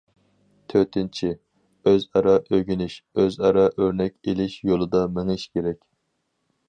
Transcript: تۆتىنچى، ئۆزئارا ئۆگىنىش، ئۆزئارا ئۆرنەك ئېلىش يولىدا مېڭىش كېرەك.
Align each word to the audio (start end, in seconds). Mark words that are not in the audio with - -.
تۆتىنچى، 0.71 1.27
ئۆزئارا 1.91 2.33
ئۆگىنىش، 2.39 2.95
ئۆزئارا 3.21 3.67
ئۆرنەك 3.75 4.17
ئېلىش 4.31 4.57
يولىدا 4.71 5.05
مېڭىش 5.19 5.45
كېرەك. 5.57 5.81